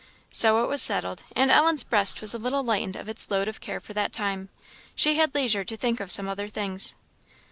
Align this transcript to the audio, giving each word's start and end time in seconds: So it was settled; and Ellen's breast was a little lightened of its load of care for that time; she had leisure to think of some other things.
So 0.31 0.63
it 0.63 0.67
was 0.67 0.81
settled; 0.81 1.25
and 1.35 1.51
Ellen's 1.51 1.83
breast 1.83 2.21
was 2.21 2.33
a 2.33 2.39
little 2.39 2.63
lightened 2.63 2.95
of 2.95 3.07
its 3.07 3.29
load 3.29 3.47
of 3.47 3.61
care 3.61 3.79
for 3.79 3.93
that 3.93 4.11
time; 4.11 4.49
she 4.95 5.17
had 5.17 5.35
leisure 5.35 5.63
to 5.63 5.77
think 5.77 5.99
of 5.99 6.09
some 6.09 6.27
other 6.27 6.47
things. 6.47 6.95